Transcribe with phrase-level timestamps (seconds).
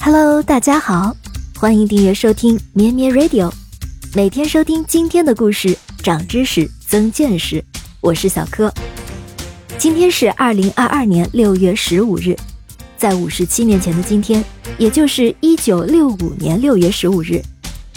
[0.00, 1.14] Hello，大家好，
[1.58, 3.52] 欢迎订阅收听咩咩 Radio，
[4.14, 7.62] 每天收听今天的故事，长知识，增见识。
[8.00, 8.72] 我是小柯。
[9.76, 12.36] 今天是二零二二年六月十五日，
[12.96, 14.42] 在五十七年前的今天，
[14.78, 17.42] 也就是一九六五年六月十五日，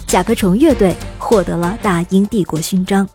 [0.08, 3.08] 甲壳虫乐队获得了大英帝国勋章。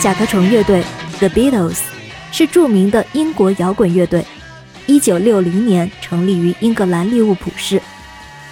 [0.00, 0.82] 甲壳虫乐队
[1.18, 1.78] The Beatles
[2.30, 4.24] 是著名的英国摇滚乐队，
[4.86, 7.80] 一九六零年成立于英格兰利物浦市，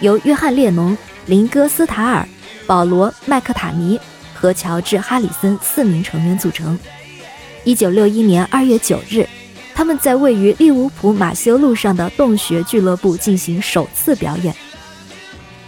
[0.00, 0.96] 由约翰列侬、
[1.26, 2.26] 林戈斯塔尔、
[2.66, 4.00] 保罗麦克塔尼
[4.32, 6.78] 和乔治哈里森四名成员组成。
[7.64, 9.26] 一九六一年二月九日，
[9.74, 14.54] 他们在位于利物浦马修路上的洞穴俱乐部进行首次表演。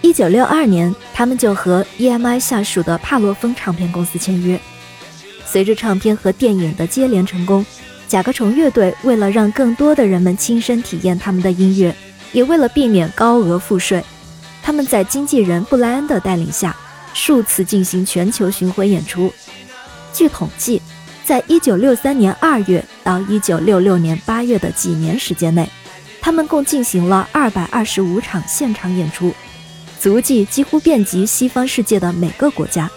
[0.00, 4.58] 一九六二年，他们就和 EMI 下属的帕洛芬唱片公司签约。
[5.44, 7.64] 随着唱片和电影的接连成功，
[8.12, 11.96] 甲壳虫乐队为了让更多的人们亲身体验他们的音乐，
[12.32, 14.04] 也为了避免高额赋税，
[14.62, 16.76] 他们在经纪人布莱恩的带领下，
[17.14, 19.32] 数次进行全球巡回演出。
[20.12, 20.82] 据统计，
[21.24, 25.66] 在一九六三年二月到一九六六年八月的几年时间内，
[26.20, 29.32] 他们共进行了二百二十五场现场演出，
[29.98, 32.90] 足迹几乎遍及西方世界的每个国家。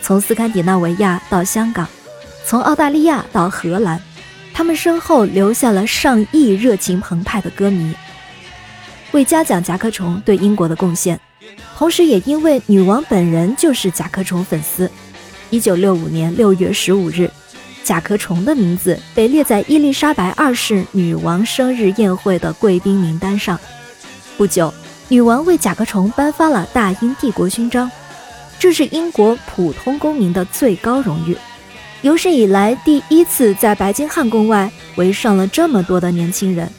[0.00, 1.88] 从斯堪的纳维亚到香港，
[2.44, 4.00] 从澳大利亚到荷兰，
[4.56, 7.94] 他们身后留下了上亿热情澎湃的歌迷。
[9.12, 11.20] 为嘉奖甲壳虫对英国的贡献，
[11.76, 14.90] 同时也因为女王本人就是甲壳虫粉丝，
[15.50, 17.30] 一九六五年六月十五日，
[17.84, 23.60] 甲壳虫的名字被列在伊丽莎白二世女王生日宴会的贵宾名单上。
[24.38, 24.72] 不久，
[25.08, 27.90] 女王为甲壳虫颁发了大英帝国勋章。
[28.58, 31.36] 这是英国普通公民的最高荣誉，
[32.06, 36.70] 有史以来第一次在白金汉宫外围上了这么多的年轻人。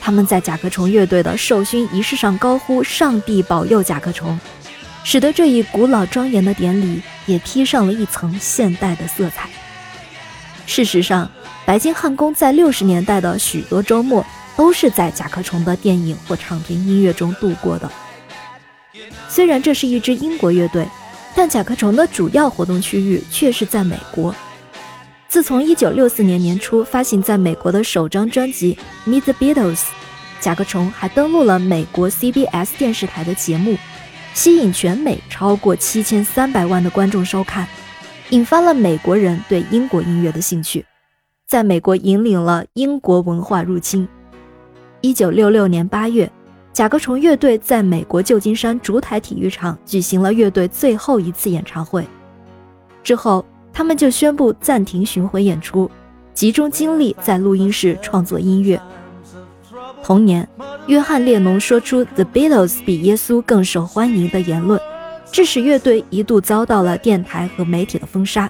[0.00, 4.36] 他们在甲壳虫乐队的授勋仪式上高呼“上帝保佑甲壳虫”，
[5.04, 9.48] 使得这一古老庄严的典礼也披上了一层现代的色彩。
[10.66, 11.30] 事实上，
[11.64, 14.26] 白金汉宫在六十年代的许多周末
[14.56, 17.88] 都是在甲壳虫的电影或唱片音乐中度过的。
[19.28, 20.84] 虽然这是一支英国乐队。
[21.36, 24.32] 但甲壳虫的主要活动区域却是在美国。
[25.34, 28.78] 自从1964年年初发行在美国的首张专辑
[29.10, 29.78] 《Meet the Beatles》，
[30.38, 33.76] 甲壳虫还登陆了美国 CBS 电视台的节目，
[34.32, 37.66] 吸引全美超过7300万的观众收看，
[38.30, 40.86] 引发了美国人对英国音乐的兴趣，
[41.48, 44.06] 在美国引领了英国文化入侵。
[45.02, 46.30] 1966年8月。
[46.72, 52.06] 甲壳虫乐队在美国旧金山烛台体育场举行了乐队最后一次演唱会，
[53.02, 53.44] 之后
[53.74, 55.90] 他们就宣布暂停巡回演出，
[56.32, 58.80] 集中精力在录音室创作音乐。
[60.00, 60.48] 同年，
[60.86, 64.80] 约翰列侬说出 “The Beatles 比耶稣更受欢迎”的言论，
[65.32, 68.48] 致使乐队一度遭到了电台和媒体的封杀。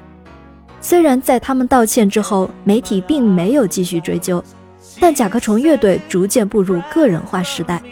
[0.82, 4.44] 虽然在他们道歉之后，媒体并没有继续追究，
[5.00, 7.82] 但甲壳虫乐队逐渐步入个人化时代。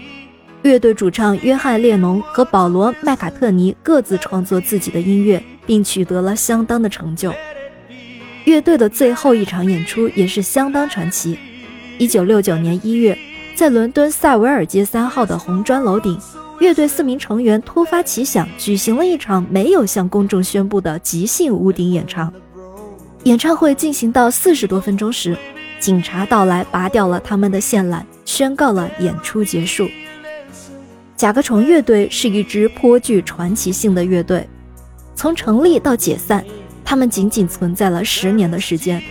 [0.60, 7.32] 乐队主唱约翰列侬和保罗麦卡特尼各自创作自己的音乐，并取得了相当的成就。
[8.44, 11.38] 乐队的最后一场演出也是相当传奇。
[11.96, 13.16] 一九六九年一月，
[13.54, 16.18] 在伦敦萨维尔街三号的红砖楼顶，
[16.60, 22.30] 乐队四名成员突发奇想，举行了一场没有向公众宣布的即兴屋顶演唱。
[23.24, 25.34] 演唱会进行到四十多分钟时，
[25.80, 29.88] 警察到来，拔掉了他们的线缆，宣告了演出结束。
[31.16, 34.46] 甲壳虫乐队是一支颇具传奇性的乐队，
[35.14, 36.44] 从成立到解散，
[36.84, 39.02] 他们仅仅存在了十年的时间，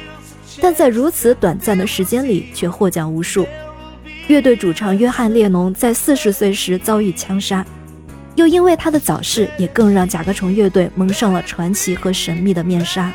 [0.62, 3.46] 但在如此短暂的时间里却获奖无数。
[4.28, 7.66] 乐队主唱约翰列侬在四十岁时遭遇枪杀，
[8.36, 13.12] 又因为他的早逝，也更让甲壳虫乐队蒙上了传奇和神秘的面纱。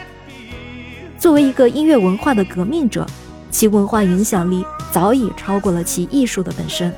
[1.19, 3.07] 作为一个音乐文化的革命者，
[3.51, 6.93] 其文化影响力早已超过了其艺术的本身。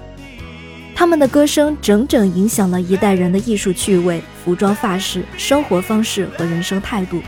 [0.94, 7.20] 他们的歌声整整影响了一代人的艺术趣味、服装发饰、生活方式和人生态度。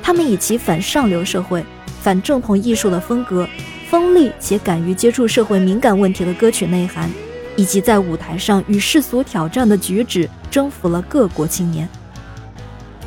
[0.00, 1.66] 他们以其反上流社会、
[2.00, 3.44] 反正统艺术的风格、
[3.90, 7.10] 锋利且敢于接触社会敏感问题的歌曲内涵，
[7.56, 11.88] 以及在舞台上与世俗挑战的举止，征服了各国青年。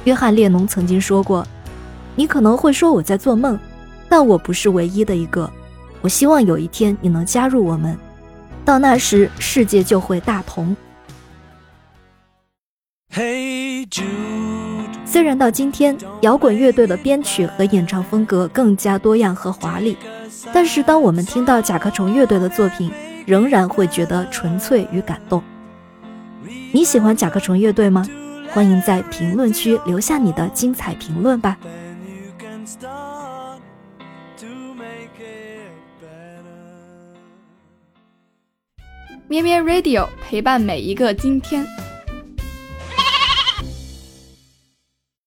[0.04, 1.48] 约翰列侬曾经说过
[2.18, 3.58] ：“你可能会说我在做梦，
[4.10, 5.50] 但我不是唯一的一个。
[6.02, 7.98] 我希望有一天你能加入我们。”
[8.66, 10.76] 到那时，世界就会大同。
[15.06, 19.98] 虽然到今天，摇滚乐队的编曲和演唱风格更加多样和华丽，
[20.54, 22.92] 但是当我们听到甲壳虫乐队的作品，
[23.26, 25.42] 仍然会觉得纯粹与感动。
[26.72, 28.06] 你喜欢甲壳虫乐队吗？
[28.52, 31.58] 欢迎在评论区留下你的精彩评论吧。
[39.28, 41.66] 咩咩 Radio 陪伴每一个今天。